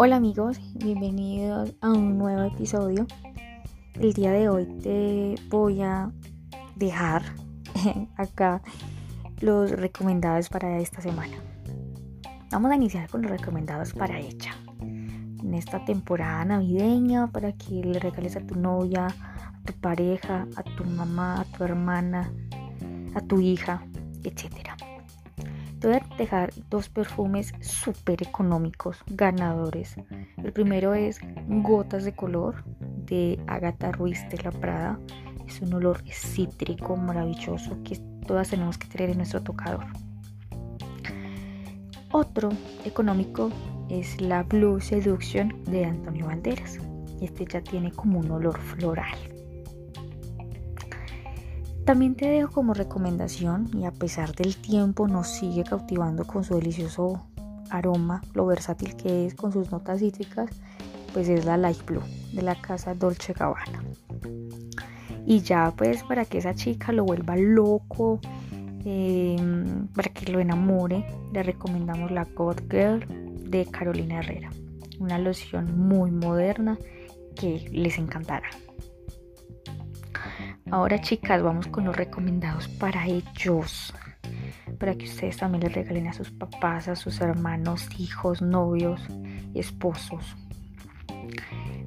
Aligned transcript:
Hola 0.00 0.14
amigos, 0.14 0.60
bienvenidos 0.76 1.74
a 1.80 1.90
un 1.90 2.18
nuevo 2.18 2.42
episodio. 2.42 3.04
El 3.94 4.12
día 4.12 4.30
de 4.30 4.48
hoy 4.48 4.64
te 4.80 5.34
voy 5.48 5.82
a 5.82 6.12
dejar 6.76 7.22
acá 8.16 8.62
los 9.40 9.72
recomendados 9.72 10.50
para 10.50 10.78
esta 10.78 11.00
semana. 11.00 11.36
Vamos 12.52 12.70
a 12.70 12.76
iniciar 12.76 13.10
con 13.10 13.22
los 13.22 13.30
recomendados 13.32 13.92
para 13.92 14.20
ella. 14.20 14.54
En 14.80 15.52
esta 15.54 15.84
temporada 15.84 16.44
navideña 16.44 17.26
para 17.32 17.50
que 17.54 17.82
le 17.82 17.98
regales 17.98 18.36
a 18.36 18.46
tu 18.46 18.54
novia, 18.54 19.08
a 19.08 19.62
tu 19.64 19.72
pareja, 19.80 20.46
a 20.54 20.62
tu 20.62 20.84
mamá, 20.84 21.40
a 21.40 21.44
tu 21.44 21.64
hermana, 21.64 22.32
a 23.16 23.20
tu 23.20 23.40
hija, 23.40 23.82
etcétera. 24.22 24.76
A 25.84 26.16
dejar 26.16 26.52
dos 26.70 26.88
perfumes 26.88 27.54
súper 27.60 28.20
económicos, 28.22 28.98
ganadores. 29.06 29.94
El 30.42 30.52
primero 30.52 30.92
es 30.92 31.20
Gotas 31.46 32.04
de 32.04 32.16
Color 32.16 32.64
de 33.06 33.38
Agatha 33.46 33.92
Ruiz 33.92 34.28
de 34.28 34.42
la 34.42 34.50
Prada. 34.50 34.98
Es 35.46 35.62
un 35.62 35.72
olor 35.72 36.02
cítrico 36.10 36.96
maravilloso 36.96 37.78
que 37.84 37.96
todas 38.26 38.50
tenemos 38.50 38.76
que 38.76 38.88
tener 38.88 39.10
en 39.10 39.18
nuestro 39.18 39.40
tocador. 39.40 39.86
Otro 42.10 42.50
económico 42.84 43.50
es 43.88 44.20
la 44.20 44.42
Blue 44.42 44.80
Seduction 44.80 45.62
de 45.64 45.84
Antonio 45.84 46.26
Banderas. 46.26 46.78
Este 47.20 47.46
ya 47.46 47.60
tiene 47.60 47.92
como 47.92 48.18
un 48.18 48.30
olor 48.32 48.58
floral. 48.58 49.37
También 51.88 52.16
te 52.16 52.28
dejo 52.28 52.52
como 52.52 52.74
recomendación 52.74 53.70
y 53.72 53.86
a 53.86 53.90
pesar 53.92 54.34
del 54.34 54.54
tiempo 54.56 55.08
nos 55.08 55.26
sigue 55.26 55.64
cautivando 55.64 56.26
con 56.26 56.44
su 56.44 56.54
delicioso 56.54 57.26
aroma, 57.70 58.20
lo 58.34 58.44
versátil 58.44 58.94
que 58.94 59.24
es 59.24 59.34
con 59.34 59.52
sus 59.52 59.72
notas 59.72 60.00
cítricas, 60.00 60.50
pues 61.14 61.30
es 61.30 61.46
la 61.46 61.56
Light 61.56 61.82
Blue 61.86 62.02
de 62.34 62.42
la 62.42 62.60
casa 62.60 62.92
Dolce 62.92 63.32
Gabbana. 63.32 63.82
Y 65.24 65.40
ya 65.40 65.72
pues 65.74 66.02
para 66.02 66.26
que 66.26 66.36
esa 66.36 66.54
chica 66.54 66.92
lo 66.92 67.06
vuelva 67.06 67.38
loco, 67.38 68.20
em, 68.84 69.86
para 69.86 70.12
que 70.12 70.30
lo 70.30 70.40
enamore, 70.40 71.06
le 71.32 71.42
recomendamos 71.42 72.10
la 72.10 72.24
God 72.24 72.64
Girl 72.70 73.06
de 73.50 73.64
Carolina 73.64 74.18
Herrera. 74.18 74.50
Una 75.00 75.18
loción 75.18 75.88
muy 75.88 76.10
moderna 76.10 76.76
que 77.34 77.66
les 77.72 77.96
encantará. 77.96 78.50
Ahora 80.70 81.00
chicas, 81.00 81.42
vamos 81.42 81.66
con 81.66 81.84
los 81.84 81.96
recomendados 81.96 82.68
para 82.68 83.06
ellos. 83.06 83.94
Para 84.78 84.94
que 84.94 85.06
ustedes 85.06 85.38
también 85.38 85.64
les 85.64 85.72
regalen 85.72 86.08
a 86.08 86.12
sus 86.12 86.30
papás, 86.30 86.88
a 86.88 86.96
sus 86.96 87.22
hermanos, 87.22 87.88
hijos, 87.98 88.42
novios, 88.42 89.00
esposos. 89.54 90.36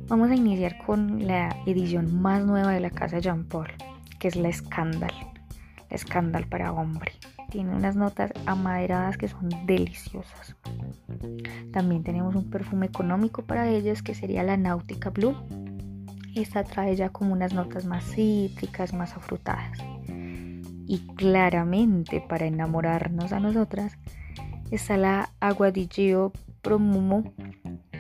Vamos 0.08 0.32
a 0.32 0.36
iniciar 0.36 0.80
con 0.80 1.28
la 1.28 1.56
edición 1.68 2.22
más 2.22 2.44
nueva 2.44 2.72
de 2.72 2.80
la 2.80 2.90
casa 2.90 3.20
Jean 3.20 3.46
Paul, 3.46 3.68
que 4.20 4.30
es 4.30 4.36
la 4.36 4.52
Scandal. 4.52 5.14
La 5.92 5.98
Scandal 5.98 6.48
para 6.48 6.74
hombre. 6.74 7.12
Tiene 7.52 7.76
unas 7.76 7.96
notas 7.96 8.32
amaderadas 8.48 9.16
que 9.18 9.28
son 9.28 9.50
deliciosas. 9.68 10.56
También 11.72 12.04
tenemos 12.04 12.34
un 12.36 12.50
perfume 12.50 12.88
económico 12.88 13.44
para 13.44 13.70
ellas 13.70 14.02
que 14.02 14.16
sería 14.16 14.42
la 14.42 14.58
Náutica 14.58 15.12
Blue 15.12 15.36
esta 16.36 16.64
trae 16.64 16.96
ya 16.96 17.10
como 17.10 17.34
unas 17.34 17.54
notas 17.54 17.86
más 17.86 18.04
cítricas, 18.04 18.94
más 18.94 19.16
afrutadas. 19.16 19.78
Y 20.88 21.00
claramente 21.16 22.22
para 22.22 22.46
enamorarnos 22.46 23.32
a 23.32 23.40
nosotras 23.40 23.98
está 24.72 24.98
la 24.98 25.30
Agua 25.40 25.72
di 25.72 25.88
Gio 25.92 26.32
Promumo. 26.62 27.24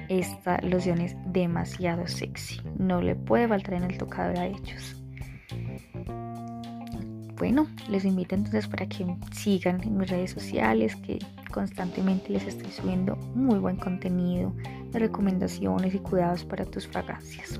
Esta 0.10 0.60
loción 0.62 1.00
es 1.00 1.16
demasiado 1.26 2.08
sexy. 2.08 2.62
No 2.78 3.02
le 3.02 3.16
puede 3.16 3.48
faltar 3.48 3.76
en 3.76 3.84
el 3.84 3.98
tocador 3.98 4.38
a 4.38 4.48
ellos. 4.48 4.98
Bueno, 7.42 7.66
les 7.90 8.06
invito 8.06 8.36
entonces 8.36 8.68
para 8.68 8.86
que 8.86 9.04
sigan 9.32 9.82
en 9.82 9.98
mis 9.98 10.12
redes 10.12 10.30
sociales, 10.30 10.96
que 10.98 11.18
constantemente 11.52 12.30
les 12.30 12.46
estoy 12.46 12.70
subiendo 12.70 13.16
muy 13.34 13.58
buen 13.58 13.78
contenido 13.78 14.54
de 14.92 15.00
recomendaciones 15.00 15.96
y 15.96 16.00
cuidados 16.00 16.44
para 16.46 16.66
tus 16.66 16.88
fragancias. 16.88 17.60